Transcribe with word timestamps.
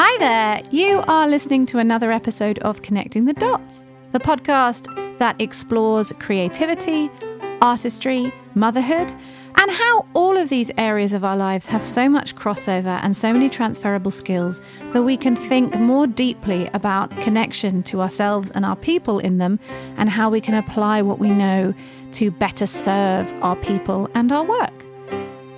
Hi 0.00 0.16
there! 0.18 0.62
You 0.70 1.02
are 1.08 1.26
listening 1.26 1.66
to 1.66 1.78
another 1.78 2.12
episode 2.12 2.60
of 2.60 2.82
Connecting 2.82 3.24
the 3.24 3.32
Dots, 3.32 3.84
the 4.12 4.20
podcast 4.20 5.18
that 5.18 5.34
explores 5.40 6.12
creativity, 6.20 7.10
artistry, 7.60 8.32
motherhood, 8.54 9.12
and 9.56 9.70
how 9.72 10.06
all 10.14 10.36
of 10.36 10.50
these 10.50 10.70
areas 10.78 11.12
of 11.12 11.24
our 11.24 11.36
lives 11.36 11.66
have 11.66 11.82
so 11.82 12.08
much 12.08 12.36
crossover 12.36 13.00
and 13.02 13.16
so 13.16 13.32
many 13.32 13.48
transferable 13.48 14.12
skills 14.12 14.60
that 14.92 15.02
we 15.02 15.16
can 15.16 15.34
think 15.34 15.74
more 15.74 16.06
deeply 16.06 16.70
about 16.74 17.10
connection 17.22 17.82
to 17.82 18.00
ourselves 18.00 18.52
and 18.52 18.64
our 18.64 18.76
people 18.76 19.18
in 19.18 19.38
them 19.38 19.58
and 19.96 20.08
how 20.10 20.30
we 20.30 20.40
can 20.40 20.54
apply 20.54 21.02
what 21.02 21.18
we 21.18 21.30
know 21.30 21.74
to 22.12 22.30
better 22.30 22.68
serve 22.68 23.34
our 23.42 23.56
people 23.56 24.08
and 24.14 24.30
our 24.30 24.44
work. 24.44 24.87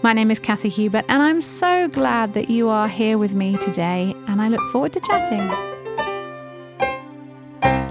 My 0.03 0.15
name 0.15 0.31
is 0.31 0.39
Cassie 0.39 0.71
Hubert, 0.71 1.05
and 1.11 1.23
I'm 1.23 1.43
so 1.43 1.87
glad 1.87 2.33
that 2.33 2.49
you 2.49 2.71
are 2.71 2.89
here 2.89 3.19
with 3.19 3.35
me 3.35 3.59
today, 3.59 4.15
and 4.29 4.41
I 4.41 4.49
look 4.49 4.67
forward 4.71 4.95
to 4.95 5.01
chatting. 5.01 5.47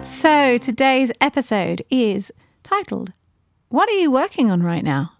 So, 0.03 0.57
today's 0.57 1.11
episode 1.21 1.83
is 1.91 2.31
titled, 2.63 3.13
What 3.67 3.89
are 3.89 3.99
you 3.99 4.09
working 4.09 4.49
on 4.49 4.63
right 4.63 4.83
now? 4.83 5.11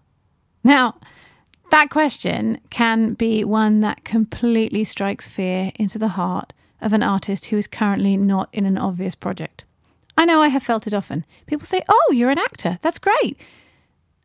Now, 0.64 0.96
that 1.70 1.90
question 1.90 2.58
can 2.70 3.14
be 3.14 3.44
one 3.44 3.82
that 3.82 4.02
completely 4.02 4.82
strikes 4.82 5.28
fear 5.28 5.70
into 5.76 5.96
the 5.96 6.08
heart 6.08 6.52
of 6.80 6.92
an 6.92 7.04
artist 7.04 7.46
who 7.46 7.56
is 7.56 7.68
currently 7.68 8.16
not 8.16 8.48
in 8.52 8.66
an 8.66 8.76
obvious 8.76 9.14
project. 9.14 9.64
I 10.18 10.24
know 10.24 10.42
I 10.42 10.48
have 10.48 10.64
felt 10.64 10.88
it 10.88 10.94
often. 10.94 11.24
People 11.46 11.66
say, 11.66 11.82
Oh, 11.88 12.12
you're 12.12 12.30
an 12.30 12.38
actor. 12.40 12.80
That's 12.82 12.98
great 12.98 13.40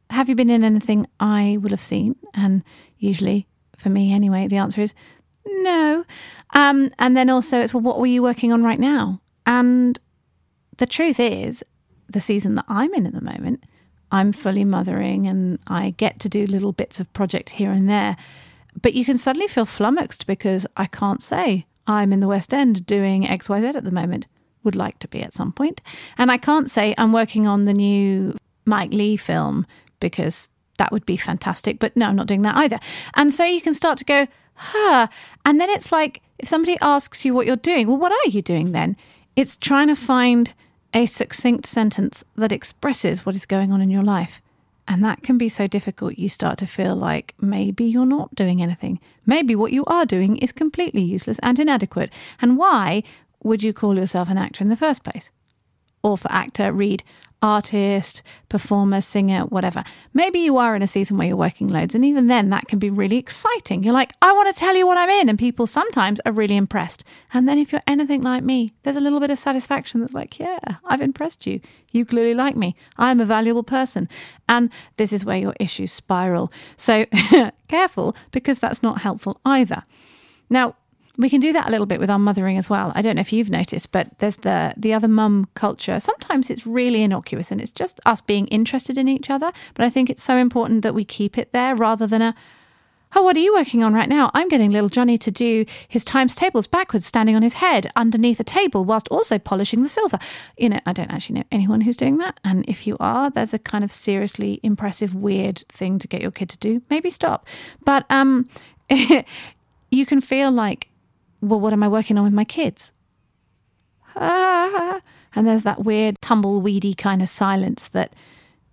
have 0.10 0.30
you 0.30 0.36
been 0.36 0.50
in 0.50 0.64
anything 0.64 1.08
I 1.20 1.58
will 1.60 1.72
have 1.72 1.82
seen? 1.82 2.16
And 2.34 2.64
usually, 2.98 3.48
for 3.78 3.90
me 3.90 4.14
anyway, 4.14 4.48
the 4.48 4.58
answer 4.58 4.82
is 4.82 4.94
no. 5.46 6.06
Um, 6.54 6.92
and 7.00 7.16
then 7.16 7.30
also, 7.30 7.62
it's 7.62 7.74
well, 7.74 7.82
what 7.82 8.00
were 8.00 8.06
you 8.06 8.24
working 8.24 8.52
on 8.52 8.64
right 8.64 8.80
now? 8.80 9.22
And 9.46 10.00
the 10.78 10.86
truth 10.86 11.20
is, 11.20 11.64
the 12.10 12.20
season 12.20 12.56
that 12.56 12.66
I'm 12.68 12.94
in 12.94 13.06
at 13.06 13.14
the 13.14 13.22
moment, 13.22 13.64
I'm 14.12 14.32
fully 14.32 14.64
mothering 14.64 15.28
and 15.28 15.60
I 15.68 15.92
get 15.98 16.20
to 16.22 16.30
do 16.30 16.46
little 16.46 16.72
bits 16.72 17.00
of 17.00 17.12
project 17.14 17.52
here 17.52 17.72
and 17.72 17.90
there. 17.90 18.16
But 18.82 18.94
you 18.94 19.06
can 19.06 19.18
suddenly 19.18 19.48
feel 19.48 19.66
flummoxed 19.66 20.28
because 20.28 20.68
I 20.78 20.86
can't 20.86 21.24
say 21.24 21.66
I'm 21.88 22.14
in 22.14 22.20
the 22.20 22.28
West 22.28 22.54
End 22.54 22.86
doing 22.86 23.24
XYZ 23.24 23.76
at 23.76 23.84
the 23.84 23.92
moment. 23.92 24.28
Would 24.64 24.76
like 24.76 25.00
to 25.00 25.08
be 25.08 25.22
at 25.22 25.34
some 25.34 25.52
point. 25.52 25.82
And 26.18 26.32
I 26.32 26.38
can't 26.38 26.72
say 26.72 26.96
I'm 26.98 27.14
working 27.14 27.46
on 27.46 27.66
the 27.66 27.74
new 27.74 28.36
Mike 28.66 28.92
Leigh 28.92 29.16
film 29.16 29.66
because 30.00 30.50
that 30.78 30.92
would 30.92 31.06
be 31.06 31.18
fantastic. 31.18 31.80
But 31.80 31.96
no, 31.96 32.08
I'm 32.08 32.16
not 32.16 32.28
doing 32.28 32.42
that 32.44 32.56
either. 32.56 32.80
And 33.16 33.34
so 33.34 33.44
you 33.44 33.62
can 33.62 33.74
start 33.74 33.98
to 34.00 34.06
go, 34.06 34.28
huh. 34.56 35.08
And 35.46 35.60
then 35.60 35.70
it's 35.70 35.92
like, 35.92 36.22
if 36.40 36.48
somebody 36.48 36.78
asks 36.82 37.24
you 37.24 37.34
what 37.34 37.46
you're 37.46 37.56
doing, 37.56 37.88
well, 37.88 37.98
what 37.98 38.12
are 38.12 38.30
you 38.30 38.42
doing 38.42 38.72
then? 38.72 38.98
It's 39.36 39.58
trying 39.58 39.88
to 39.88 39.96
find 39.96 40.54
a 40.94 41.06
succinct 41.06 41.66
sentence 41.66 42.24
that 42.36 42.52
expresses 42.52 43.26
what 43.26 43.36
is 43.36 43.46
going 43.46 43.72
on 43.72 43.82
in 43.82 43.90
your 43.90 44.04
life. 44.04 44.42
And 44.88 45.04
that 45.04 45.24
can 45.24 45.38
be 45.38 45.50
so 45.50 45.68
difficult. 45.68 46.18
You 46.18 46.30
start 46.30 46.60
to 46.60 46.68
feel 46.68 46.96
like 46.96 47.34
maybe 47.42 47.86
you're 47.86 48.06
not 48.06 48.36
doing 48.36 48.62
anything. 48.62 49.00
Maybe 49.26 49.56
what 49.56 49.74
you 49.74 49.84
are 49.86 50.06
doing 50.06 50.38
is 50.38 50.52
completely 50.52 51.02
useless 51.02 51.40
and 51.42 51.60
inadequate. 51.60 52.14
And 52.40 52.58
why 52.58 53.04
would 53.44 53.64
you 53.64 53.74
call 53.74 53.96
yourself 53.98 54.30
an 54.30 54.38
actor 54.38 54.64
in 54.64 54.70
the 54.70 54.76
first 54.76 55.04
place? 55.04 55.32
Or 56.04 56.18
for 56.18 56.32
actor, 56.32 56.72
read 56.72 57.04
artist, 57.46 58.24
performer, 58.50 59.00
singer, 59.00 59.42
whatever. 59.42 59.84
Maybe 60.16 60.40
you 60.40 60.58
are 60.58 60.76
in 60.76 60.82
a 60.82 60.88
season 60.88 61.16
where 61.16 61.28
you're 61.28 61.38
working 61.38 61.68
loads, 61.68 61.94
and 61.94 62.04
even 62.04 62.26
then, 62.26 62.50
that 62.50 62.68
can 62.68 62.80
be 62.80 62.90
really 62.90 63.18
exciting. 63.18 63.84
You're 63.84 63.94
like, 63.94 64.14
I 64.20 64.34
want 64.34 64.54
to 64.54 64.60
tell 64.60 64.76
you 64.76 64.88
what 64.88 64.98
I'm 64.98 65.12
in, 65.12 65.30
and 65.30 65.38
people 65.38 65.68
sometimes 65.68 66.20
are 66.26 66.32
really 66.32 66.56
impressed. 66.56 67.04
And 67.36 67.48
then, 67.48 67.60
if 67.60 67.72
you're 67.72 67.84
anything 67.86 68.24
like 68.24 68.44
me, 68.44 68.74
there's 68.82 68.98
a 68.98 69.00
little 69.00 69.20
bit 69.20 69.30
of 69.30 69.38
satisfaction 69.38 70.02
that's 70.02 70.16
like, 70.16 70.40
yeah, 70.40 70.58
I've 70.86 71.02
impressed 71.02 71.46
you. 71.46 71.62
You 71.92 72.04
clearly 72.04 72.34
like 72.34 72.56
me. 72.56 72.76
I'm 72.98 73.22
a 73.22 73.26
valuable 73.26 73.64
person. 73.64 74.10
And 74.50 74.72
this 74.98 75.14
is 75.14 75.24
where 75.24 75.38
your 75.38 75.54
issues 75.60 75.92
spiral. 75.92 76.52
So, 76.78 77.06
careful, 77.68 78.16
because 78.32 78.58
that's 78.58 78.82
not 78.82 79.02
helpful 79.02 79.40
either. 79.46 79.84
Now, 80.50 80.76
we 81.18 81.30
can 81.30 81.40
do 81.40 81.54
that 81.54 81.68
a 81.68 81.72
little 81.72 81.86
bit 81.86 82.00
with 82.00 82.10
our 82.10 82.20
mothering 82.20 82.58
as 82.58 82.70
well. 82.70 82.92
I 82.96 83.02
don't 83.02 83.16
know 83.16 83.22
if 83.22 83.34
you've 83.34 83.50
noticed, 83.50 83.92
but 83.92 84.18
there's 84.20 84.38
the 84.38 84.74
the 84.78 84.94
other 84.94 85.08
mum 85.08 85.48
culture. 85.54 86.00
Sometimes 86.00 86.50
it's 86.50 86.68
really 86.68 87.04
innocuous 87.04 87.52
and 87.52 87.62
it's 87.62 87.72
just 87.72 88.00
us 88.06 88.22
being 88.22 88.48
interested 88.48 88.98
in 88.98 89.08
each 89.08 89.30
other. 89.30 89.52
But 89.74 89.86
I 89.86 89.90
think 89.90 90.10
it's 90.10 90.24
so 90.24 90.38
important 90.38 90.82
that 90.84 90.96
we 90.96 91.04
keep 91.04 91.38
it 91.38 91.52
there 91.54 91.76
rather 91.76 92.08
than 92.08 92.22
a 92.22 92.36
Oh, 93.18 93.24
what 93.24 93.38
are 93.38 93.40
you 93.40 93.54
working 93.54 93.82
on 93.82 93.94
right 93.94 94.10
now? 94.10 94.30
I'm 94.34 94.50
getting 94.50 94.72
little 94.72 94.90
Johnny 94.90 95.18
to 95.20 95.32
do 95.32 95.66
his 95.88 96.04
times 96.04 96.36
tables 96.36 96.68
backwards, 96.68 97.06
standing 97.06 97.34
on 97.34 97.44
his 97.44 97.54
head 97.54 97.90
underneath 97.96 98.42
a 98.42 98.44
table 98.44 98.84
whilst 98.84 99.08
also 99.08 99.40
polishing 99.40 99.84
the 99.84 99.90
silver. 99.90 100.20
You 100.58 100.70
know, 100.70 100.80
I 100.86 100.92
don't 100.92 101.12
actually 101.12 101.40
know 101.40 101.46
anyone 101.50 101.82
who's 101.82 101.96
doing 101.96 102.18
that. 102.18 102.42
And 102.44 102.66
if 102.68 102.86
you 102.86 102.98
are, 103.00 103.30
there's 103.30 103.54
a 103.54 103.60
kind 103.60 103.86
of 103.86 103.92
seriously 103.92 104.60
impressive, 104.64 105.16
weird 105.16 105.64
thing 105.70 105.98
to 106.00 106.10
get 106.10 106.22
your 106.22 106.32
kid 106.32 106.50
to 106.50 106.58
do. 106.58 106.82
Maybe 106.90 107.10
stop. 107.10 107.48
But 107.86 108.06
um, 108.10 108.50
you 108.90 110.06
can 110.06 110.20
feel 110.20 110.52
like 110.52 110.90
well, 111.42 111.60
what 111.60 111.74
am 111.74 111.84
I 111.84 111.88
working 111.88 112.18
on 112.18 112.24
with 112.24 112.34
my 112.34 112.46
kids? 112.46 112.94
And 115.36 115.46
there's 115.46 115.64
that 115.64 115.84
weird 115.84 116.16
tumbleweedy 116.22 116.98
kind 116.98 117.22
of 117.22 117.28
silence 117.28 117.90
that 117.90 118.14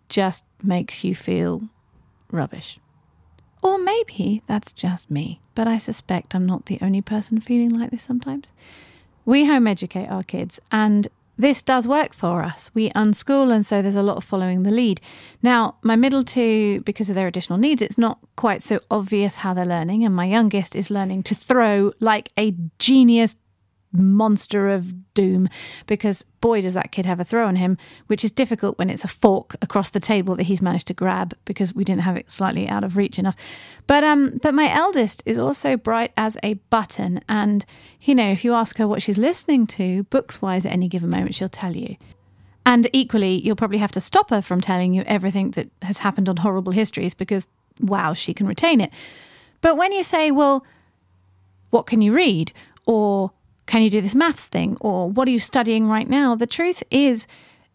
just 0.08 0.44
makes 0.62 1.02
you 1.02 1.14
feel 1.14 1.62
rubbish. 2.30 2.78
Or 3.62 3.78
maybe 3.78 4.42
that's 4.46 4.72
just 4.72 5.10
me, 5.10 5.40
but 5.54 5.66
I 5.66 5.78
suspect 5.78 6.34
I'm 6.34 6.46
not 6.46 6.66
the 6.66 6.78
only 6.80 7.00
person 7.00 7.40
feeling 7.40 7.70
like 7.70 7.90
this 7.90 8.02
sometimes. 8.02 8.52
We 9.24 9.46
home 9.46 9.66
educate 9.66 10.06
our 10.06 10.22
kids, 10.22 10.60
and 10.70 11.08
this 11.36 11.62
does 11.62 11.88
work 11.88 12.12
for 12.12 12.42
us. 12.42 12.70
We 12.74 12.90
unschool, 12.90 13.52
and 13.52 13.64
so 13.64 13.82
there's 13.82 13.96
a 13.96 14.02
lot 14.02 14.16
of 14.16 14.24
following 14.24 14.62
the 14.62 14.70
lead. 14.70 15.00
Now, 15.42 15.76
my 15.82 15.96
middle 15.96 16.22
two, 16.22 16.82
because 16.82 17.08
of 17.08 17.14
their 17.14 17.26
additional 17.26 17.58
needs, 17.58 17.82
it's 17.82 17.98
not 17.98 18.18
quite 18.36 18.62
so 18.62 18.80
obvious 18.90 19.36
how 19.36 19.54
they're 19.54 19.64
learning, 19.64 20.04
and 20.04 20.14
my 20.14 20.26
youngest 20.26 20.76
is 20.76 20.90
learning 20.90 21.22
to 21.24 21.34
throw 21.34 21.92
like 22.00 22.30
a 22.38 22.54
genius 22.78 23.36
monster 23.92 24.68
of 24.68 25.12
doom 25.14 25.48
because 25.86 26.24
boy 26.40 26.60
does 26.60 26.74
that 26.74 26.92
kid 26.92 27.04
have 27.04 27.20
a 27.20 27.24
throw 27.24 27.46
on 27.46 27.56
him 27.56 27.76
which 28.06 28.24
is 28.24 28.32
difficult 28.32 28.78
when 28.78 28.88
it's 28.88 29.04
a 29.04 29.08
fork 29.08 29.56
across 29.60 29.90
the 29.90 30.00
table 30.00 30.34
that 30.34 30.44
he's 30.44 30.62
managed 30.62 30.86
to 30.86 30.94
grab 30.94 31.34
because 31.44 31.74
we 31.74 31.84
didn't 31.84 32.02
have 32.02 32.16
it 32.16 32.30
slightly 32.30 32.68
out 32.68 32.84
of 32.84 32.96
reach 32.96 33.18
enough. 33.18 33.36
But 33.86 34.04
um 34.04 34.38
but 34.42 34.54
my 34.54 34.72
eldest 34.72 35.22
is 35.26 35.38
also 35.38 35.76
bright 35.76 36.12
as 36.16 36.36
a 36.42 36.54
button 36.70 37.20
and 37.28 37.64
you 38.00 38.14
know 38.14 38.30
if 38.30 38.44
you 38.44 38.54
ask 38.54 38.78
her 38.78 38.88
what 38.88 39.02
she's 39.02 39.18
listening 39.18 39.66
to 39.68 40.04
books 40.04 40.40
wise 40.40 40.64
at 40.64 40.72
any 40.72 40.88
given 40.88 41.10
moment 41.10 41.34
she'll 41.34 41.48
tell 41.48 41.76
you. 41.76 41.96
And 42.64 42.88
equally 42.92 43.40
you'll 43.40 43.56
probably 43.56 43.78
have 43.78 43.92
to 43.92 44.00
stop 44.00 44.30
her 44.30 44.40
from 44.40 44.60
telling 44.60 44.94
you 44.94 45.02
everything 45.06 45.50
that 45.52 45.68
has 45.82 45.98
happened 45.98 46.28
on 46.28 46.38
horrible 46.38 46.72
histories 46.72 47.14
because 47.14 47.46
wow 47.80 48.14
she 48.14 48.32
can 48.32 48.46
retain 48.46 48.80
it. 48.80 48.90
But 49.60 49.76
when 49.76 49.92
you 49.92 50.02
say 50.02 50.30
well 50.30 50.64
what 51.72 51.86
can 51.86 52.02
you 52.02 52.12
read? 52.12 52.52
Or 52.86 53.32
can 53.72 53.80
you 53.80 53.88
do 53.88 54.02
this 54.02 54.14
maths 54.14 54.48
thing? 54.48 54.76
Or 54.82 55.08
what 55.08 55.26
are 55.26 55.30
you 55.30 55.38
studying 55.38 55.88
right 55.88 56.06
now? 56.06 56.34
The 56.34 56.46
truth 56.46 56.82
is, 56.90 57.26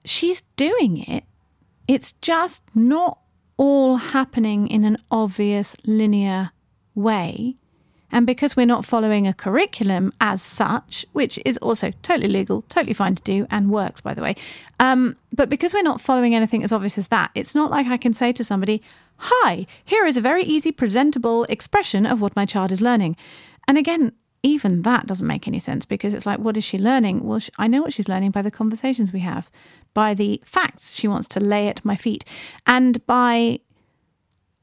she's 0.05 0.43
doing 0.55 0.99
it. 0.99 1.23
It's 1.87 2.11
just 2.21 2.61
not 2.75 3.17
all 3.57 3.97
happening 3.97 4.67
in 4.67 4.85
an 4.85 4.97
obvious 5.09 5.75
linear 5.85 6.51
way. 6.93 7.55
And 8.11 8.27
because 8.27 8.55
we're 8.55 8.67
not 8.67 8.85
following 8.85 9.25
a 9.25 9.33
curriculum 9.33 10.13
as 10.21 10.39
such, 10.39 11.03
which 11.13 11.39
is 11.45 11.57
also 11.63 11.91
totally 12.03 12.27
legal, 12.27 12.61
totally 12.69 12.93
fine 12.93 13.15
to 13.15 13.23
do, 13.23 13.47
and 13.49 13.71
works, 13.71 13.99
by 13.99 14.13
the 14.13 14.21
way, 14.21 14.35
um, 14.79 15.15
but 15.33 15.49
because 15.49 15.73
we're 15.73 15.81
not 15.81 15.99
following 15.99 16.35
anything 16.35 16.63
as 16.63 16.71
obvious 16.71 16.99
as 16.99 17.07
that, 17.07 17.31
it's 17.33 17.55
not 17.55 17.71
like 17.71 17.87
I 17.87 17.97
can 17.97 18.13
say 18.13 18.31
to 18.33 18.43
somebody, 18.43 18.83
Hi, 19.15 19.65
here 19.83 20.05
is 20.05 20.15
a 20.15 20.21
very 20.21 20.43
easy, 20.43 20.71
presentable 20.71 21.45
expression 21.45 22.05
of 22.05 22.21
what 22.21 22.35
my 22.35 22.45
child 22.45 22.71
is 22.71 22.81
learning. 22.81 23.17
And 23.67 23.79
again, 23.79 24.11
even 24.47 24.81
that 24.83 25.05
doesn't 25.05 25.27
make 25.27 25.47
any 25.47 25.59
sense 25.59 25.85
because 25.85 26.13
it's 26.13 26.25
like, 26.25 26.39
what 26.39 26.57
is 26.57 26.63
she 26.63 26.77
learning? 26.77 27.23
Well, 27.23 27.39
she, 27.39 27.51
I 27.57 27.67
know 27.67 27.81
what 27.81 27.93
she's 27.93 28.07
learning 28.07 28.31
by 28.31 28.41
the 28.41 28.51
conversations 28.51 29.11
we 29.11 29.19
have, 29.19 29.49
by 29.93 30.13
the 30.13 30.41
facts 30.45 30.95
she 30.95 31.07
wants 31.07 31.27
to 31.29 31.39
lay 31.39 31.67
at 31.67 31.83
my 31.83 31.95
feet, 31.95 32.23
and 32.65 33.05
by 33.05 33.59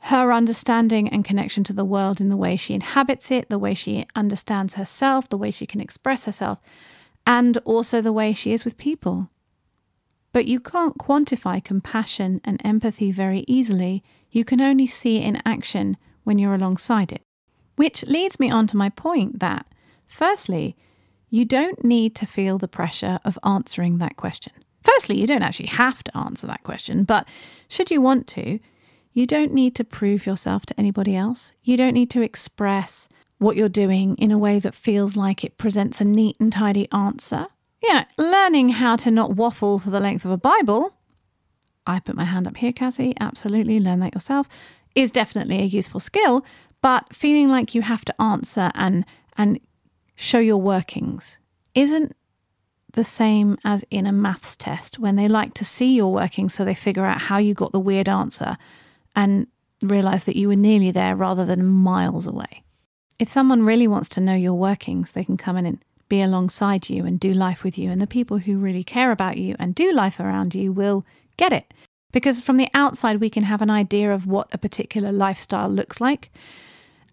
her 0.09 0.33
understanding 0.33 1.09
and 1.09 1.25
connection 1.25 1.65
to 1.65 1.73
the 1.73 1.85
world 1.85 2.21
in 2.21 2.29
the 2.29 2.37
way 2.37 2.57
she 2.57 2.75
inhabits 2.75 3.31
it, 3.31 3.49
the 3.49 3.59
way 3.59 3.75
she 3.75 4.07
understands 4.15 4.75
herself, 4.75 5.29
the 5.29 5.39
way 5.39 5.51
she 5.51 5.67
can 5.67 5.81
express 5.81 6.25
herself, 6.25 6.59
and 7.27 7.59
also 7.65 8.01
the 8.01 8.13
way 8.13 8.33
she 8.33 8.53
is 8.53 8.65
with 8.65 8.77
people. 8.77 9.29
But 10.33 10.47
you 10.47 10.61
can't 10.61 10.99
quantify 10.99 11.63
compassion 11.63 12.41
and 12.45 12.61
empathy 12.65 13.13
very 13.13 13.45
easily. 13.47 14.03
You 14.31 14.45
can 14.45 14.61
only 14.61 14.87
see 14.87 15.19
it 15.19 15.25
in 15.25 15.43
action 15.45 15.97
when 16.25 16.39
you're 16.39 16.55
alongside 16.55 17.13
it. 17.13 17.23
Which 17.77 18.05
leads 18.05 18.39
me 18.39 18.51
on 18.51 18.67
to 18.69 18.77
my 18.77 18.89
point 18.89 19.41
that, 19.41 19.67
firstly, 20.15 20.77
you 21.29 21.45
don't 21.45 21.85
need 21.85 22.15
to 22.15 22.27
feel 22.27 22.59
the 22.59 22.69
pressure 22.69 23.19
of 23.25 23.39
answering 23.45 23.99
that 23.99 24.17
question. 24.17 24.53
Firstly, 24.83 25.19
you 25.21 25.27
don't 25.27 25.43
actually 25.43 25.69
have 25.69 26.05
to 26.05 26.17
answer 26.17 26.47
that 26.47 26.63
question, 26.63 27.05
but 27.05 27.27
should 27.69 27.91
you 27.91 28.01
want 28.01 28.27
to, 28.29 28.61
you 29.13 29.27
don't 29.27 29.53
need 29.53 29.75
to 29.77 29.85
prove 29.85 30.27
yourself 30.27 30.67
to 30.67 30.79
anybody 30.79 31.17
else. 31.17 31.53
You 31.63 31.77
don't 31.77 31.95
need 31.95 32.11
to 32.11 32.23
express 32.23 33.09
what 33.39 33.57
you're 33.57 33.69
doing 33.69 34.17
in 34.17 34.31
a 34.31 34.39
way 34.39 34.59
that 34.61 34.75
feels 34.75 35.17
like 35.17 35.43
it 35.43 35.59
presents 35.59 36.01
a 36.01 36.05
neat 36.05 36.37
and 36.39 36.53
tidy 36.53 36.87
answer. 36.93 37.47
Yeah, 37.83 38.05
learning 38.17 38.71
how 38.71 38.97
to 38.97 39.11
not 39.11 39.35
waffle 39.35 39.79
for 39.79 39.91
the 39.91 40.01
length 40.01 40.25
of 40.25 40.31
a 40.31 40.37
Bible. 40.37 40.95
I 41.87 41.99
put 41.99 42.17
my 42.17 42.25
hand 42.25 42.47
up 42.47 42.57
here, 42.57 42.73
Cassie. 42.73 43.15
Absolutely, 43.21 43.81
learn 43.81 44.01
that 44.01 44.15
yourself. 44.15 44.49
Is 44.95 45.11
definitely 45.11 45.59
a 45.59 45.65
useful 45.65 46.01
skill, 46.01 46.45
but 46.81 47.15
feeling 47.15 47.49
like 47.49 47.75
you 47.75 47.83
have 47.83 48.05
to 48.05 48.23
answer 48.23 48.71
and 48.75 49.05
and 49.37 49.59
show 50.15 50.39
your 50.39 50.59
workings 50.59 51.39
isn't 51.75 52.15
the 52.93 53.05
same 53.05 53.59
as 53.65 53.85
in 53.91 54.07
a 54.07 54.13
maths 54.13 54.55
test 54.57 54.99
when 54.99 55.17
they 55.17 55.27
like 55.27 55.53
to 55.55 55.65
see 55.65 55.95
your 55.95 56.13
workings 56.13 56.55
so 56.55 56.65
they 56.65 56.75
figure 56.75 57.05
out 57.05 57.23
how 57.23 57.39
you 57.39 57.53
got 57.53 57.73
the 57.73 57.81
weird 57.81 58.09
answer 58.09 58.57
and 59.17 59.49
realize 59.83 60.25
that 60.25 60.37
you 60.37 60.49
were 60.49 60.57
nearly 60.57 60.91
there 60.91 61.17
rather 61.17 61.45
than 61.45 61.65
miles 61.67 62.27
away. 62.27 62.63
If 63.19 63.31
someone 63.31 63.65
really 63.65 63.87
wants 63.87 64.09
to 64.11 64.21
know 64.21 64.35
your 64.35 64.55
workings, 64.55 65.13
they 65.13 65.25
can 65.25 65.37
come 65.37 65.57
in 65.57 65.67
and 65.67 65.85
be 66.09 66.21
alongside 66.21 66.89
you 66.89 67.05
and 67.05 67.19
do 67.19 67.33
life 67.33 67.65
with 67.65 67.79
you. 67.79 67.91
And 67.91 68.01
the 68.01 68.07
people 68.07 68.39
who 68.39 68.59
really 68.59 68.85
care 68.85 69.11
about 69.11 69.39
you 69.39 69.57
and 69.59 69.75
do 69.75 69.93
life 69.93 70.21
around 70.21 70.55
you 70.55 70.73
will 70.73 71.05
get 71.37 71.53
it. 71.53 71.73
Because 72.13 72.41
from 72.41 72.57
the 72.57 72.69
outside, 72.75 73.21
we 73.21 73.31
can 73.31 73.45
have 73.45 73.63
an 73.63 73.71
idea 73.71 74.13
of 74.13 74.27
what 74.27 74.49
a 74.53 74.59
particular 74.59 75.11
lifestyle 75.11 75.69
looks 75.69 76.01
like. 76.01 76.31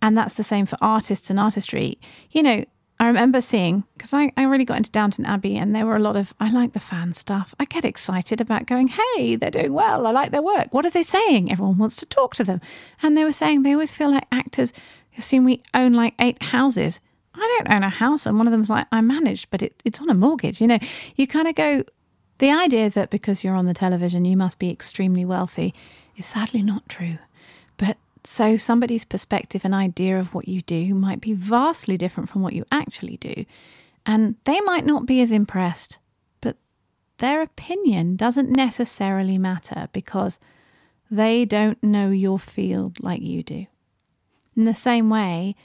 And 0.02 0.18
that's 0.18 0.34
the 0.34 0.44
same 0.44 0.66
for 0.66 0.78
artists 0.82 1.30
and 1.30 1.40
artistry. 1.40 2.00
You 2.32 2.44
know, 2.44 2.66
I 3.02 3.08
remember 3.08 3.42
seeing, 3.42 3.84
because 3.98 4.14
I, 4.14 4.32
I 4.38 4.44
really 4.44 4.64
got 4.64 4.78
into 4.78 4.92
Downton 4.92 5.26
Abbey 5.26 5.58
and 5.58 5.76
there 5.76 5.86
were 5.86 5.96
a 5.96 6.00
lot 6.00 6.16
of, 6.16 6.34
I 6.40 6.50
like 6.50 6.74
the 6.74 6.80
fan 6.80 7.14
stuff. 7.14 7.54
I 7.60 7.66
get 7.66 7.84
excited 7.84 8.40
about 8.40 8.68
going, 8.68 8.90
hey, 8.90 9.36
they're 9.36 9.50
doing 9.50 9.74
well. 9.74 10.06
I 10.06 10.12
like 10.12 10.32
their 10.32 10.42
work. 10.44 10.68
What 10.72 10.86
are 10.86 10.92
they 10.92 11.04
saying? 11.04 11.52
Everyone 11.52 11.80
wants 11.80 11.96
to 11.98 12.06
talk 12.06 12.36
to 12.36 12.44
them. 12.44 12.62
And 13.02 13.18
they 13.18 13.24
were 13.24 13.32
saying 13.32 13.64
they 13.64 13.74
always 13.74 13.92
feel 13.92 14.12
like 14.12 14.28
actors 14.32 14.72
You've 15.14 15.26
seen 15.26 15.46
we 15.46 15.62
own 15.74 15.94
like 15.94 16.14
eight 16.20 16.42
houses. 16.42 17.00
I 17.34 17.40
don't 17.40 17.74
own 17.74 17.84
a 17.84 17.90
house. 17.90 18.26
And 18.26 18.38
one 18.38 18.48
of 18.48 18.52
them's 18.52 18.70
like, 18.70 18.88
I 18.92 19.02
managed, 19.02 19.50
but 19.52 19.62
it, 19.62 19.82
it's 19.86 20.00
on 20.00 20.10
a 20.10 20.14
mortgage. 20.14 20.62
You 20.62 20.68
know, 20.68 20.80
you 21.16 21.28
kind 21.28 21.48
of 21.48 21.56
go, 21.56 21.84
the 22.38 22.52
idea 22.52 22.90
that 22.90 23.10
because 23.10 23.44
you're 23.44 23.56
on 23.56 23.66
the 23.66 23.74
television, 23.74 24.26
you 24.26 24.38
must 24.38 24.60
be 24.60 24.70
extremely 24.70 25.26
wealthy 25.26 25.74
is 26.18 26.26
sadly 26.26 26.62
not 26.62 26.88
true. 26.90 27.18
But 27.78 27.98
so 28.24 28.56
somebody's 28.58 29.06
perspective 29.06 29.66
and 29.66 29.74
idea 29.74 30.20
of 30.20 30.34
what 30.34 30.48
you 30.48 30.62
do 30.62 30.94
might 30.94 31.22
be 31.22 31.34
vastly 31.34 31.98
different 31.98 32.30
from 32.30 32.42
what 32.42 32.54
you 32.54 32.66
actually 32.72 33.18
do. 33.18 33.46
And 34.06 34.36
they 34.44 34.60
might 34.62 34.86
not 34.86 35.06
be 35.06 35.22
as 35.22 35.32
impressed, 35.32 35.98
but 36.40 36.58
their 37.18 37.42
opinion 37.42 38.16
doesn't 38.16 38.50
necessarily 38.50 39.38
matter 39.38 39.90
because 39.92 40.40
they 41.10 41.46
don't 41.46 41.84
know 41.84 42.10
your 42.10 42.40
field 42.40 43.04
like 43.04 43.22
you 43.22 43.44
do. 43.44 43.66
In 44.56 44.66
the 44.66 44.76
same 44.76 45.10
way, 45.10 45.56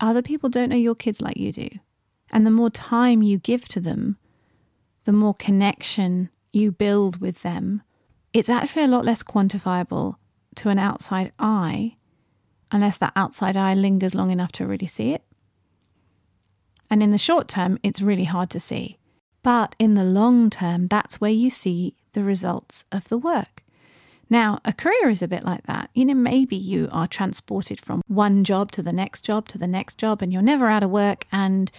other 0.00 0.22
people 0.22 0.48
don't 0.48 0.68
know 0.70 0.76
your 0.76 0.94
kids 0.94 1.20
like 1.20 1.36
you 1.36 1.52
do. 1.52 1.68
And 2.30 2.46
the 2.46 2.50
more 2.50 2.70
time 2.70 3.22
you 3.22 3.38
give 3.38 3.66
to 3.68 3.80
them, 3.80 4.16
the 5.04 5.12
more 5.12 5.34
connection 5.34 6.30
you 6.52 6.70
build 6.70 7.20
with 7.20 7.42
them, 7.42 7.82
it's 8.32 8.48
actually 8.48 8.84
a 8.84 8.88
lot 8.88 9.04
less 9.04 9.22
quantifiable 9.22 10.16
to 10.58 10.68
an 10.68 10.78
outside 10.78 11.32
eye 11.38 11.96
unless 12.70 12.98
that 12.98 13.12
outside 13.16 13.56
eye 13.56 13.74
lingers 13.74 14.14
long 14.14 14.30
enough 14.30 14.52
to 14.52 14.66
really 14.66 14.86
see 14.86 15.12
it. 15.12 15.22
And 16.90 17.02
in 17.02 17.10
the 17.10 17.18
short 17.18 17.48
term, 17.48 17.78
it's 17.82 18.00
really 18.00 18.24
hard 18.24 18.50
to 18.50 18.60
see. 18.60 18.98
But 19.42 19.74
in 19.78 19.94
the 19.94 20.04
long 20.04 20.50
term, 20.50 20.86
that's 20.86 21.20
where 21.20 21.30
you 21.30 21.50
see 21.50 21.94
the 22.12 22.22
results 22.22 22.84
of 22.92 23.08
the 23.08 23.18
work. 23.18 23.62
Now, 24.30 24.60
a 24.64 24.72
career 24.72 25.08
is 25.08 25.22
a 25.22 25.28
bit 25.28 25.44
like 25.44 25.64
that. 25.66 25.90
You 25.94 26.04
know, 26.04 26.14
maybe 26.14 26.56
you 26.56 26.88
are 26.92 27.06
transported 27.06 27.80
from 27.80 28.02
one 28.08 28.44
job 28.44 28.70
to 28.72 28.82
the 28.82 28.92
next 28.92 29.22
job 29.22 29.48
to 29.48 29.58
the 29.58 29.66
next 29.66 29.96
job, 29.96 30.20
and 30.20 30.32
you're 30.32 30.42
never 30.42 30.68
out 30.68 30.82
of 30.82 30.90
work, 30.90 31.26
and 31.32 31.70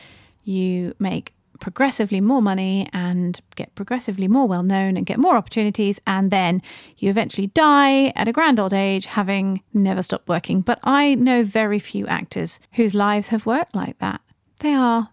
you 0.44 0.96
make 0.98 1.34
progressively 1.60 2.22
more 2.22 2.42
money 2.42 2.90
and 2.94 3.40
get 3.56 3.74
progressively 3.76 4.28
more 4.28 4.48
well 4.48 4.64
known 4.64 4.98
and 4.98 5.06
get 5.06 5.20
more 5.20 5.36
opportunities. 5.36 6.00
And 6.08 6.32
then 6.32 6.62
you 6.98 7.10
eventually 7.10 7.48
die 7.48 8.08
at 8.16 8.28
a 8.28 8.34
grand 8.34 8.60
old 8.60 8.74
age, 8.74 9.06
having 9.06 9.62
never 9.74 10.02
stopped 10.02 10.28
working. 10.28 10.62
But 10.62 10.80
I 10.84 11.16
know 11.16 11.44
very 11.44 11.80
few 11.80 12.08
actors 12.08 12.60
whose 12.74 12.96
lives 12.96 13.30
have 13.30 13.46
worked 13.46 13.76
like 13.76 14.00
that. 14.00 14.22
They 14.60 14.74
are 14.74 15.10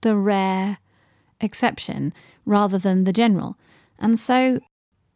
the 0.00 0.16
rare 0.16 0.78
exception 1.40 2.12
rather 2.44 2.78
than 2.78 3.04
the 3.04 3.12
general. 3.12 3.56
And 3.98 4.18
so 4.18 4.60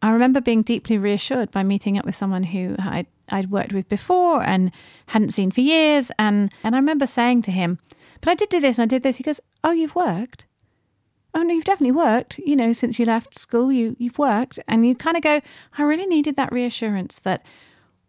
I 0.01 0.11
remember 0.11 0.41
being 0.41 0.63
deeply 0.63 0.97
reassured 0.97 1.51
by 1.51 1.63
meeting 1.63 1.97
up 1.97 2.05
with 2.05 2.15
someone 2.15 2.43
who 2.43 2.75
I'd, 2.77 3.07
I'd 3.29 3.51
worked 3.51 3.73
with 3.73 3.87
before 3.87 4.43
and 4.43 4.71
hadn't 5.07 5.33
seen 5.33 5.51
for 5.51 5.61
years. 5.61 6.11
And, 6.19 6.51
and 6.63 6.75
I 6.75 6.77
remember 6.77 7.07
saying 7.07 7.43
to 7.43 7.51
him, 7.51 7.79
But 8.21 8.31
I 8.31 8.35
did 8.35 8.49
do 8.49 8.59
this 8.59 8.77
and 8.77 8.83
I 8.83 8.93
did 8.93 9.03
this. 9.03 9.17
He 9.17 9.23
goes, 9.23 9.39
Oh, 9.63 9.71
you've 9.71 9.95
worked? 9.95 10.45
Oh 11.33 11.41
no, 11.41 11.53
you've 11.53 11.63
definitely 11.63 11.91
worked, 11.91 12.37
you 12.39 12.55
know, 12.55 12.73
since 12.73 12.99
you 12.99 13.05
left 13.05 13.37
school, 13.37 13.71
you 13.71 13.95
you've 13.99 14.19
worked. 14.19 14.59
And 14.67 14.87
you 14.87 14.95
kind 14.95 15.17
of 15.17 15.23
go, 15.23 15.41
I 15.77 15.83
really 15.83 16.05
needed 16.05 16.35
that 16.35 16.51
reassurance 16.51 17.19
that 17.23 17.43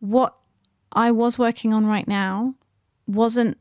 what 0.00 0.36
I 0.92 1.10
was 1.10 1.38
working 1.38 1.72
on 1.72 1.86
right 1.86 2.06
now 2.06 2.54
wasn't 3.06 3.58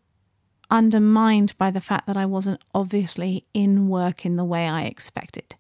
undermined 0.70 1.58
by 1.58 1.72
the 1.72 1.82
fact 1.82 2.08
that 2.08 2.18
I 2.18 2.26
wasn't 2.26 2.62
obviously 2.74 3.46
in 3.54 3.88
work 3.88 4.26
in 4.26 4.36
the 4.36 4.44
way 4.44 4.68
I 4.68 4.84
expected. 4.84 5.56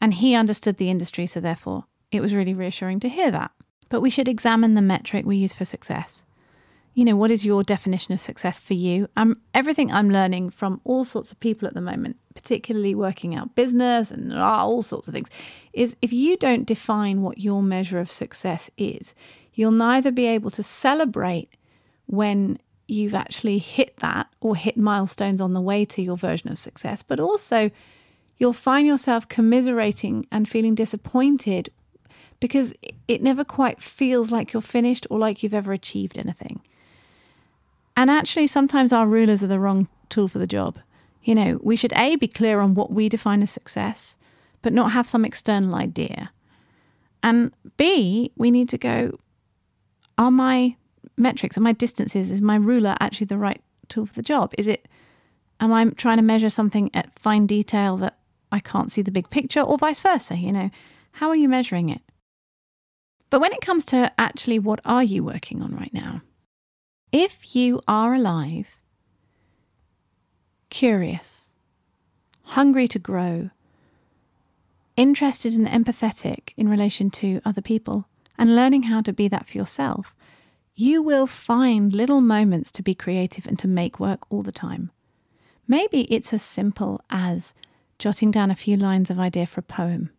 And 0.00 0.14
he 0.14 0.34
understood 0.34 0.76
the 0.76 0.90
industry, 0.90 1.26
so 1.26 1.40
therefore 1.40 1.84
it 2.12 2.20
was 2.20 2.34
really 2.34 2.54
reassuring 2.54 3.00
to 3.00 3.08
hear 3.08 3.30
that. 3.30 3.50
But 3.88 4.00
we 4.00 4.10
should 4.10 4.28
examine 4.28 4.74
the 4.74 4.82
metric 4.82 5.24
we 5.24 5.36
use 5.36 5.54
for 5.54 5.64
success 5.64 6.22
you 6.96 7.04
know, 7.04 7.14
what 7.14 7.30
is 7.30 7.44
your 7.44 7.62
definition 7.62 8.14
of 8.14 8.22
success 8.22 8.58
for 8.58 8.72
you? 8.72 9.06
Um, 9.18 9.38
everything 9.52 9.92
I'm 9.92 10.08
learning 10.08 10.48
from 10.48 10.80
all 10.82 11.04
sorts 11.04 11.30
of 11.30 11.38
people 11.40 11.68
at 11.68 11.74
the 11.74 11.82
moment, 11.82 12.16
particularly 12.34 12.94
working 12.94 13.34
out 13.34 13.54
business 13.54 14.10
and 14.10 14.32
all 14.32 14.80
sorts 14.80 15.06
of 15.06 15.12
things, 15.12 15.28
is 15.74 15.94
if 16.00 16.10
you 16.10 16.38
don't 16.38 16.64
define 16.64 17.20
what 17.20 17.36
your 17.36 17.62
measure 17.62 18.00
of 18.00 18.10
success 18.10 18.70
is, 18.78 19.14
you'll 19.52 19.72
neither 19.72 20.10
be 20.10 20.24
able 20.24 20.50
to 20.52 20.62
celebrate 20.62 21.50
when 22.06 22.58
you've 22.88 23.14
actually 23.14 23.58
hit 23.58 23.98
that 23.98 24.28
or 24.40 24.56
hit 24.56 24.78
milestones 24.78 25.42
on 25.42 25.52
the 25.52 25.60
way 25.60 25.84
to 25.84 26.00
your 26.00 26.16
version 26.16 26.50
of 26.50 26.58
success, 26.58 27.02
but 27.02 27.20
also 27.20 27.70
you'll 28.38 28.54
find 28.54 28.86
yourself 28.86 29.28
commiserating 29.28 30.26
and 30.32 30.48
feeling 30.48 30.74
disappointed 30.74 31.70
because 32.40 32.72
it 33.06 33.22
never 33.22 33.44
quite 33.44 33.82
feels 33.82 34.32
like 34.32 34.54
you're 34.54 34.62
finished 34.62 35.06
or 35.10 35.18
like 35.18 35.42
you've 35.42 35.52
ever 35.52 35.74
achieved 35.74 36.16
anything. 36.16 36.62
And 37.96 38.10
actually, 38.10 38.46
sometimes 38.46 38.92
our 38.92 39.06
rulers 39.06 39.42
are 39.42 39.46
the 39.46 39.58
wrong 39.58 39.88
tool 40.10 40.28
for 40.28 40.38
the 40.38 40.46
job. 40.46 40.78
You 41.22 41.34
know, 41.34 41.58
we 41.62 41.76
should 41.76 41.92
A, 41.94 42.16
be 42.16 42.28
clear 42.28 42.60
on 42.60 42.74
what 42.74 42.92
we 42.92 43.08
define 43.08 43.42
as 43.42 43.50
success, 43.50 44.16
but 44.62 44.72
not 44.72 44.92
have 44.92 45.08
some 45.08 45.24
external 45.24 45.74
idea. 45.74 46.30
And 47.22 47.52
B, 47.76 48.30
we 48.36 48.50
need 48.50 48.68
to 48.68 48.78
go, 48.78 49.18
are 50.18 50.30
my 50.30 50.76
metrics, 51.16 51.56
are 51.56 51.62
my 51.62 51.72
distances, 51.72 52.30
is 52.30 52.40
my 52.40 52.56
ruler 52.56 52.96
actually 53.00 53.26
the 53.26 53.38
right 53.38 53.62
tool 53.88 54.06
for 54.06 54.14
the 54.14 54.22
job? 54.22 54.54
Is 54.58 54.66
it, 54.66 54.86
am 55.58 55.72
I 55.72 55.86
trying 55.86 56.18
to 56.18 56.22
measure 56.22 56.50
something 56.50 56.90
at 56.94 57.18
fine 57.18 57.46
detail 57.46 57.96
that 57.96 58.18
I 58.52 58.60
can't 58.60 58.92
see 58.92 59.02
the 59.02 59.10
big 59.10 59.30
picture, 59.30 59.60
or 59.60 59.78
vice 59.78 60.00
versa? 60.00 60.36
You 60.36 60.52
know, 60.52 60.70
how 61.12 61.28
are 61.30 61.36
you 61.36 61.48
measuring 61.48 61.88
it? 61.88 62.02
But 63.30 63.40
when 63.40 63.52
it 63.52 63.60
comes 63.60 63.84
to 63.86 64.12
actually 64.18 64.58
what 64.58 64.80
are 64.84 65.02
you 65.02 65.24
working 65.24 65.62
on 65.62 65.74
right 65.74 65.92
now? 65.92 66.22
If 67.18 67.56
you 67.56 67.80
are 67.88 68.12
alive, 68.12 68.68
curious, 70.68 71.50
hungry 72.42 72.86
to 72.88 72.98
grow, 72.98 73.48
interested 74.98 75.54
and 75.54 75.66
empathetic 75.66 76.50
in 76.58 76.68
relation 76.68 77.10
to 77.12 77.40
other 77.42 77.62
people, 77.62 78.04
and 78.36 78.54
learning 78.54 78.82
how 78.82 79.00
to 79.00 79.14
be 79.14 79.28
that 79.28 79.48
for 79.48 79.56
yourself, 79.56 80.14
you 80.74 81.00
will 81.00 81.26
find 81.26 81.94
little 81.94 82.20
moments 82.20 82.70
to 82.72 82.82
be 82.82 82.94
creative 82.94 83.46
and 83.46 83.58
to 83.60 83.66
make 83.66 83.98
work 83.98 84.30
all 84.30 84.42
the 84.42 84.52
time. 84.52 84.90
Maybe 85.66 86.02
it's 86.12 86.34
as 86.34 86.42
simple 86.42 87.00
as 87.08 87.54
jotting 87.98 88.30
down 88.30 88.50
a 88.50 88.54
few 88.54 88.76
lines 88.76 89.08
of 89.08 89.18
idea 89.18 89.46
for 89.46 89.60
a 89.60 89.62
poem. 89.62 90.10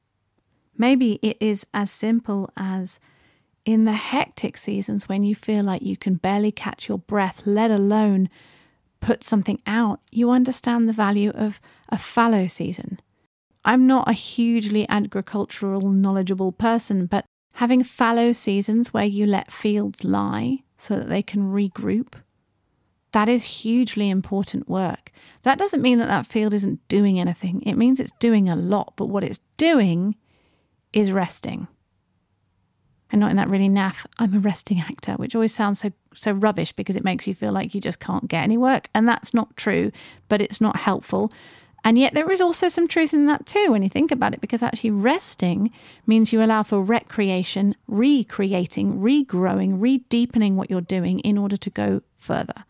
Maybe 0.76 1.20
it 1.22 1.38
is 1.40 1.64
as 1.76 1.92
simple 1.92 2.50
as 2.58 3.00
in 3.68 3.84
the 3.84 3.92
hectic 3.92 4.56
seasons 4.58 5.10
when 5.10 5.24
you 5.24 5.36
feel 5.36 5.62
like 5.62 5.82
you 5.82 5.98
can 5.98 6.16
barely 6.16 6.54
catch 6.54 6.88
your 6.88 7.00
breath, 7.00 7.42
let 7.46 7.70
alone 7.70 8.30
put 9.02 9.26
something 9.26 9.62
out, 9.68 10.00
you 10.10 10.32
understand 10.32 10.88
the 10.88 10.94
value 10.94 11.32
of 11.32 11.60
a 11.90 11.98
fallow 11.98 12.48
season. 12.48 12.98
I'm 13.66 13.86
not 13.86 14.08
a 14.08 14.14
hugely 14.14 14.88
agricultural 14.88 15.82
knowledgeable 15.82 16.54
person, 16.54 17.08
but 17.08 17.26
having 17.56 17.84
fallow 17.84 18.32
seasons 18.32 18.94
where 18.94 19.04
you 19.04 19.26
let 19.26 19.52
fields 19.52 20.06
lie 20.06 20.60
so 20.78 20.96
that 20.96 21.10
they 21.10 21.22
can 21.22 21.52
regroup, 21.52 22.14
that 23.12 23.28
is 23.28 23.44
hugely 23.44 24.10
important 24.10 24.70
work. 24.70 25.12
That 25.44 25.58
doesn't 25.58 25.82
mean 25.82 25.98
that 25.98 26.08
that 26.08 26.26
field 26.26 26.54
isn't 26.54 26.88
doing 26.88 27.20
anything. 27.20 27.62
It 27.64 27.76
means 27.76 28.00
it's 28.00 28.14
doing 28.20 28.48
a 28.48 28.56
lot, 28.56 28.94
but 28.96 29.08
what 29.08 29.26
it's 29.26 29.42
doing 29.58 30.16
is 30.94 31.12
resting. 31.12 31.68
And 33.12 33.20
not 33.20 33.32
in 33.32 33.38
that 33.38 33.50
really 33.50 33.70
naff 33.70 34.06
I'm 34.20 34.34
a 34.34 34.40
resting 34.40 34.80
actor, 34.80 35.14
which 35.14 35.36
always 35.36 35.54
sounds 35.54 35.80
so 35.80 35.92
so 36.16 36.32
rubbish 36.32 36.72
because 36.72 36.96
it 36.96 37.04
makes 37.04 37.28
you 37.28 37.36
feel 37.36 37.52
like 37.52 37.76
you 37.76 37.82
just 37.82 38.00
can't 38.00 38.28
get 38.28 38.44
any 38.44 38.58
work. 38.58 38.90
And 38.96 39.08
that's 39.08 39.34
not 39.34 39.56
true, 39.56 39.92
but 40.30 40.42
it's 40.42 40.60
not 40.60 40.78
helpful. 40.78 41.32
And 41.84 41.98
yet 41.98 42.14
there 42.14 42.30
is 42.32 42.42
also 42.42 42.68
some 42.68 42.88
truth 42.88 43.14
in 43.14 43.28
that 43.28 43.46
too 43.46 43.68
when 43.70 43.84
you 43.84 43.90
think 43.90 44.12
about 44.12 44.34
it, 44.34 44.42
because 44.42 44.64
actually 44.64 44.92
resting 44.92 45.72
means 46.06 46.34
you 46.34 46.44
allow 46.44 46.64
for 46.64 46.82
recreation, 46.82 47.76
recreating, 47.88 49.00
regrowing, 49.00 49.76
re-deepening 49.80 50.56
what 50.56 50.70
you're 50.70 50.82
doing 50.82 51.20
in 51.20 51.38
order 51.38 51.56
to 51.56 51.70
go 51.70 52.02
further. 52.18 52.66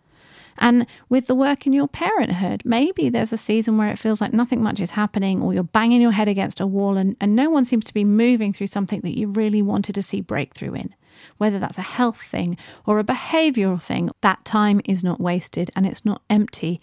And 0.57 0.87
with 1.09 1.27
the 1.27 1.35
work 1.35 1.67
in 1.67 1.73
your 1.73 1.87
parenthood, 1.87 2.63
maybe 2.65 3.09
there's 3.09 3.33
a 3.33 3.37
season 3.37 3.77
where 3.77 3.89
it 3.89 3.99
feels 3.99 4.21
like 4.21 4.33
nothing 4.33 4.61
much 4.61 4.79
is 4.79 4.91
happening, 4.91 5.41
or 5.41 5.53
you're 5.53 5.63
banging 5.63 6.01
your 6.01 6.11
head 6.11 6.27
against 6.27 6.59
a 6.59 6.67
wall 6.67 6.97
and, 6.97 7.15
and 7.19 7.35
no 7.35 7.49
one 7.49 7.65
seems 7.65 7.85
to 7.85 7.93
be 7.93 8.03
moving 8.03 8.53
through 8.53 8.67
something 8.67 9.01
that 9.01 9.17
you 9.17 9.27
really 9.27 9.61
wanted 9.61 9.95
to 9.95 10.01
see 10.01 10.21
breakthrough 10.21 10.73
in. 10.73 10.95
Whether 11.37 11.59
that's 11.59 11.77
a 11.77 11.83
health 11.83 12.21
thing 12.21 12.57
or 12.85 12.99
a 12.99 13.03
behavioral 13.03 13.81
thing, 13.81 14.11
that 14.21 14.45
time 14.45 14.81
is 14.85 15.03
not 15.03 15.19
wasted 15.19 15.71
and 15.75 15.85
it's 15.85 16.05
not 16.05 16.21
empty. 16.29 16.79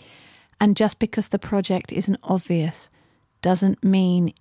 And 0.60 0.76
just 0.76 0.98
because 0.98 1.28
the 1.28 1.38
project 1.38 1.92
isn't 1.92 2.18
obvious 2.22 2.90
doesn't 3.42 3.82
mean 3.84 4.34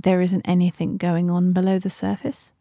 there 0.00 0.20
isn't 0.20 0.42
anything 0.44 0.96
going 0.96 1.30
on 1.30 1.52
below 1.52 1.78
the 1.78 1.90
surface 1.90 2.52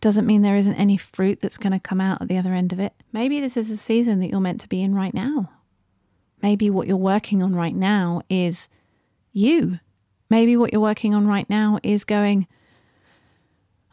doesn't 0.00 0.26
mean 0.26 0.42
there 0.42 0.56
isn't 0.56 0.74
any 0.74 0.96
fruit 0.96 1.40
that's 1.40 1.58
going 1.58 1.72
to 1.72 1.80
come 1.80 2.00
out 2.00 2.22
at 2.22 2.28
the 2.28 2.38
other 2.38 2.54
end 2.54 2.72
of 2.72 2.80
it. 2.80 2.92
Maybe 3.12 3.40
this 3.40 3.56
is 3.56 3.70
a 3.70 3.76
season 3.76 4.20
that 4.20 4.28
you're 4.28 4.40
meant 4.40 4.60
to 4.60 4.68
be 4.68 4.82
in 4.82 4.94
right 4.94 5.14
now. 5.14 5.50
Maybe 6.42 6.70
what 6.70 6.86
you're 6.86 6.96
working 6.96 7.42
on 7.42 7.54
right 7.54 7.74
now 7.74 8.22
is 8.28 8.68
you. 9.32 9.80
Maybe 10.30 10.56
what 10.56 10.72
you're 10.72 10.80
working 10.80 11.14
on 11.14 11.26
right 11.26 11.48
now 11.48 11.78
is 11.82 12.04
going, 12.04 12.46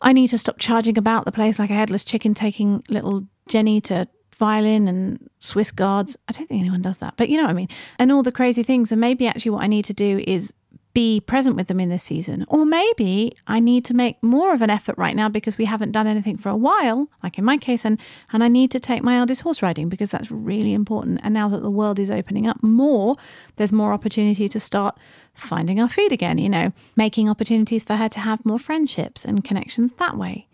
I 0.02 0.14
need 0.14 0.28
to 0.30 0.38
stop 0.38 0.60
charging 0.60 0.98
about 0.98 1.26
the 1.26 1.32
place 1.32 1.60
like 1.60 1.70
a 1.70 1.76
headless 1.76 2.04
chicken, 2.04 2.34
taking 2.34 2.84
little 2.90 3.28
Jenny 3.48 3.82
to 3.82 4.08
violin 4.38 4.88
and 4.88 5.30
Swiss 5.40 5.72
guards. 5.72 6.18
I 6.28 6.34
don't 6.34 6.48
think 6.48 6.60
anyone 6.60 6.82
does 6.82 6.98
that, 6.98 7.16
but 7.18 7.30
you 7.30 7.38
know 7.38 7.44
what 7.44 7.52
I 7.52 7.54
mean. 7.54 7.70
And 7.98 8.12
all 8.12 8.24
the 8.24 8.32
crazy 8.32 8.64
things. 8.64 8.92
And 8.92 9.00
maybe 9.00 9.28
actually 9.28 9.52
what 9.52 9.64
I 9.64 9.68
need 9.68 9.86
to 9.86 9.94
do 9.94 10.24
is 10.28 10.54
be 10.96 11.20
present 11.20 11.58
with 11.58 11.68
them 11.68 11.82
in 11.82 11.90
this 11.90 12.04
season. 12.04 12.46
Or 12.48 12.66
maybe 12.66 13.36
I 13.48 13.60
need 13.60 13.84
to 13.86 13.94
make 13.94 14.24
more 14.24 14.54
of 14.54 14.62
an 14.62 14.70
effort 14.70 14.98
right 14.98 15.16
now 15.16 15.28
because 15.28 15.58
we 15.58 15.66
haven't 15.66 15.92
done 15.92 16.08
anything 16.08 16.38
for 16.38 16.48
a 16.48 16.56
while, 16.56 17.10
like 17.22 17.38
in 17.38 17.44
my 17.44 17.58
case, 17.58 17.84
and, 17.84 18.00
and 18.32 18.42
I 18.42 18.48
need 18.48 18.72
to 18.72 18.80
take 18.80 19.04
my 19.04 19.18
eldest 19.18 19.42
horse 19.42 19.62
riding 19.62 19.90
because 19.90 20.10
that's 20.10 20.32
really 20.32 20.74
important. 20.74 21.20
And 21.22 21.34
now 21.34 21.50
that 21.50 21.62
the 21.62 21.70
world 21.70 22.00
is 22.00 22.10
opening 22.10 22.48
up 22.48 22.64
more, 22.64 23.18
there's 23.58 23.74
more 23.74 23.92
opportunity 23.92 24.48
to 24.48 24.58
start 24.58 24.98
finding 25.34 25.82
our 25.82 25.90
feet 25.90 26.14
again, 26.14 26.38
you 26.38 26.48
know, 26.48 26.72
making 26.96 27.28
opportunities 27.28 27.84
for 27.84 27.98
her 27.98 28.08
to 28.08 28.22
have 28.22 28.46
more 28.46 28.58
friendships 28.58 29.26
and 29.26 29.44
connections 29.44 29.92
that 29.98 30.16
way. 30.16 30.48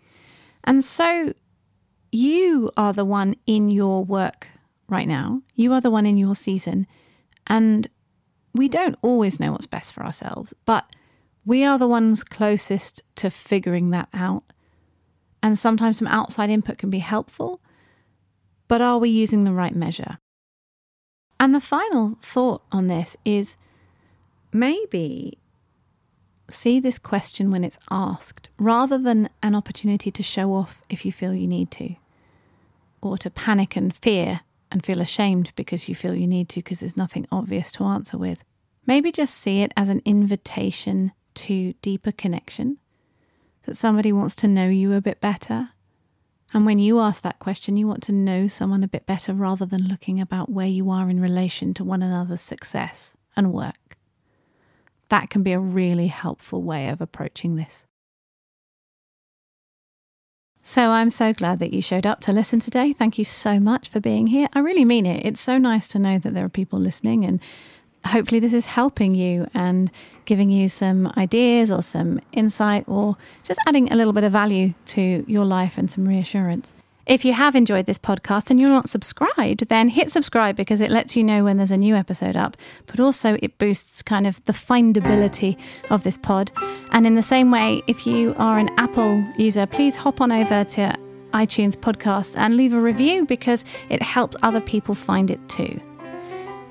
And 0.64 0.84
so 0.84 1.34
you 2.10 2.72
are 2.76 2.92
the 2.92 3.04
one 3.04 3.36
in 3.46 3.70
your 3.70 4.04
work 4.04 4.48
right 4.88 5.06
now, 5.06 5.42
you 5.54 5.72
are 5.72 5.80
the 5.80 5.90
one 5.90 6.04
in 6.04 6.18
your 6.18 6.34
season. 6.34 6.88
And 7.46 7.88
we 8.54 8.68
don't 8.68 8.98
always 9.02 9.40
know 9.40 9.52
what's 9.52 9.66
best 9.66 9.92
for 9.92 10.04
ourselves, 10.04 10.52
but 10.64 10.84
we 11.44 11.64
are 11.64 11.78
the 11.78 11.88
ones 11.88 12.22
closest 12.22 13.02
to 13.16 13.30
figuring 13.30 13.90
that 13.90 14.08
out. 14.12 14.44
And 15.42 15.58
sometimes 15.58 15.98
some 15.98 16.08
outside 16.08 16.50
input 16.50 16.78
can 16.78 16.90
be 16.90 17.00
helpful, 17.00 17.60
but 18.68 18.80
are 18.80 18.98
we 18.98 19.08
using 19.08 19.44
the 19.44 19.52
right 19.52 19.74
measure? 19.74 20.18
And 21.40 21.54
the 21.54 21.60
final 21.60 22.18
thought 22.22 22.62
on 22.70 22.86
this 22.86 23.16
is 23.24 23.56
maybe 24.52 25.38
see 26.48 26.78
this 26.78 26.98
question 26.98 27.50
when 27.50 27.64
it's 27.64 27.78
asked 27.90 28.50
rather 28.58 28.98
than 28.98 29.28
an 29.42 29.54
opportunity 29.54 30.10
to 30.10 30.22
show 30.22 30.52
off 30.52 30.80
if 30.88 31.04
you 31.04 31.10
feel 31.10 31.34
you 31.34 31.48
need 31.48 31.70
to, 31.72 31.96
or 33.00 33.18
to 33.18 33.30
panic 33.30 33.74
and 33.74 33.96
fear 33.96 34.40
and 34.72 34.84
feel 34.84 35.00
ashamed 35.00 35.52
because 35.54 35.88
you 35.88 35.94
feel 35.94 36.14
you 36.14 36.26
need 36.26 36.48
to 36.48 36.60
because 36.60 36.80
there's 36.80 36.96
nothing 36.96 37.26
obvious 37.30 37.70
to 37.72 37.84
answer 37.84 38.16
with. 38.16 38.42
Maybe 38.86 39.12
just 39.12 39.34
see 39.34 39.60
it 39.60 39.72
as 39.76 39.88
an 39.88 40.02
invitation 40.04 41.12
to 41.34 41.74
deeper 41.74 42.10
connection, 42.10 42.78
that 43.64 43.76
somebody 43.76 44.12
wants 44.12 44.34
to 44.36 44.48
know 44.48 44.68
you 44.68 44.92
a 44.92 45.00
bit 45.00 45.20
better. 45.20 45.70
And 46.52 46.66
when 46.66 46.78
you 46.78 46.98
ask 46.98 47.22
that 47.22 47.38
question, 47.38 47.76
you 47.76 47.86
want 47.86 48.02
to 48.04 48.12
know 48.12 48.46
someone 48.46 48.82
a 48.82 48.88
bit 48.88 49.06
better 49.06 49.32
rather 49.32 49.64
than 49.64 49.88
looking 49.88 50.20
about 50.20 50.50
where 50.50 50.66
you 50.66 50.90
are 50.90 51.08
in 51.08 51.20
relation 51.20 51.72
to 51.74 51.84
one 51.84 52.02
another's 52.02 52.40
success 52.40 53.14
and 53.36 53.52
work. 53.52 53.96
That 55.08 55.30
can 55.30 55.42
be 55.42 55.52
a 55.52 55.60
really 55.60 56.08
helpful 56.08 56.62
way 56.62 56.88
of 56.88 57.00
approaching 57.00 57.56
this. 57.56 57.84
So 60.64 60.90
I'm 60.90 61.10
so 61.10 61.32
glad 61.32 61.58
that 61.58 61.72
you 61.72 61.82
showed 61.82 62.06
up 62.06 62.20
to 62.20 62.32
listen 62.32 62.60
today. 62.60 62.92
Thank 62.92 63.18
you 63.18 63.24
so 63.24 63.58
much 63.58 63.88
for 63.88 63.98
being 63.98 64.28
here. 64.28 64.48
I 64.52 64.60
really 64.60 64.84
mean 64.84 65.06
it. 65.06 65.26
It's 65.26 65.40
so 65.40 65.58
nice 65.58 65.88
to 65.88 65.98
know 65.98 66.20
that 66.20 66.34
there 66.34 66.44
are 66.44 66.48
people 66.48 66.78
listening, 66.78 67.24
and 67.24 67.40
hopefully, 68.06 68.38
this 68.38 68.52
is 68.52 68.66
helping 68.66 69.16
you 69.16 69.48
and 69.54 69.90
giving 70.24 70.50
you 70.50 70.68
some 70.68 71.12
ideas 71.16 71.72
or 71.72 71.82
some 71.82 72.20
insight 72.32 72.84
or 72.86 73.16
just 73.42 73.58
adding 73.66 73.90
a 73.90 73.96
little 73.96 74.12
bit 74.12 74.22
of 74.22 74.30
value 74.30 74.72
to 74.86 75.24
your 75.26 75.44
life 75.44 75.78
and 75.78 75.90
some 75.90 76.06
reassurance. 76.06 76.72
If 77.04 77.24
you 77.24 77.32
have 77.32 77.56
enjoyed 77.56 77.86
this 77.86 77.98
podcast 77.98 78.48
and 78.48 78.60
you're 78.60 78.68
not 78.68 78.88
subscribed, 78.88 79.68
then 79.68 79.88
hit 79.88 80.12
subscribe 80.12 80.54
because 80.54 80.80
it 80.80 80.90
lets 80.90 81.16
you 81.16 81.24
know 81.24 81.42
when 81.42 81.56
there's 81.56 81.72
a 81.72 81.76
new 81.76 81.96
episode 81.96 82.36
up, 82.36 82.56
but 82.86 83.00
also 83.00 83.36
it 83.42 83.58
boosts 83.58 84.02
kind 84.02 84.24
of 84.24 84.42
the 84.44 84.52
findability 84.52 85.58
of 85.90 86.04
this 86.04 86.16
pod. 86.16 86.52
And 86.92 87.04
in 87.04 87.16
the 87.16 87.22
same 87.22 87.50
way, 87.50 87.82
if 87.88 88.06
you 88.06 88.36
are 88.38 88.56
an 88.56 88.70
Apple 88.78 89.24
user, 89.36 89.66
please 89.66 89.96
hop 89.96 90.20
on 90.20 90.30
over 90.30 90.62
to 90.62 90.94
iTunes 91.34 91.74
podcast 91.74 92.36
and 92.36 92.56
leave 92.56 92.72
a 92.72 92.80
review 92.80 93.26
because 93.26 93.64
it 93.88 94.00
helps 94.00 94.36
other 94.44 94.60
people 94.60 94.94
find 94.94 95.28
it 95.28 95.40
too. 95.48 95.80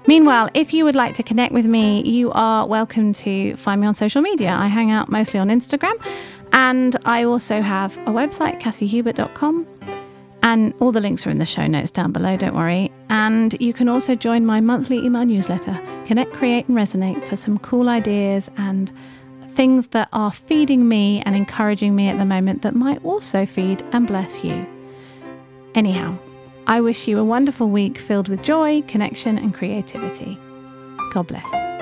Meanwhile, 0.08 0.50
if 0.54 0.74
you 0.74 0.86
would 0.86 0.96
like 0.96 1.14
to 1.16 1.24
connect 1.24 1.54
with 1.54 1.66
me, 1.66 2.04
you 2.04 2.32
are 2.32 2.66
welcome 2.66 3.12
to 3.14 3.58
find 3.58 3.82
me 3.82 3.88
on 3.88 3.94
social 3.94 4.22
media. 4.22 4.52
I 4.52 4.68
hang 4.68 4.92
out 4.92 5.10
mostly 5.10 5.42
on 5.42 5.50
Instagram 5.50 6.02
and 6.54 6.96
I 7.04 7.26
also 7.26 7.62
have 7.62 7.98
a 8.00 8.12
website, 8.12 8.62
cassiehubert.com. 8.62 10.01
And 10.52 10.74
all 10.82 10.92
the 10.92 11.00
links 11.00 11.26
are 11.26 11.30
in 11.30 11.38
the 11.38 11.46
show 11.46 11.66
notes 11.66 11.92
down 11.92 12.12
below, 12.12 12.36
don't 12.36 12.54
worry. 12.54 12.92
And 13.08 13.56
you 13.62 13.72
can 13.72 13.88
also 13.88 14.16
join 14.16 14.46
my 14.46 14.60
monthly 14.60 14.98
email 14.98 15.24
newsletter, 15.24 15.80
Connect, 16.06 16.34
Create, 16.34 16.68
and 16.68 16.78
Resonate, 16.78 17.24
for 17.24 17.38
some 17.38 17.58
cool 17.60 17.88
ideas 17.88 18.50
and 18.58 18.92
things 19.48 19.88
that 19.88 20.10
are 20.12 20.30
feeding 20.30 20.90
me 20.90 21.22
and 21.26 21.38
encouraging 21.38 21.96
me 21.96 22.10
at 22.10 22.18
the 22.18 22.26
moment 22.26 22.64
that 22.64 22.76
might 22.76 23.02
also 23.06 23.46
feed 23.46 23.82
and 23.94 24.08
bless 24.08 24.44
you. 24.44 24.68
Anyhow, 25.74 26.18
I 26.68 26.82
wish 26.82 27.08
you 27.08 27.18
a 27.18 27.24
wonderful 27.24 27.70
week 27.70 27.98
filled 27.98 28.28
with 28.28 28.44
joy, 28.44 28.82
connection, 28.90 29.38
and 29.38 29.54
creativity. 29.54 30.38
God 31.14 31.28
bless. 31.28 31.81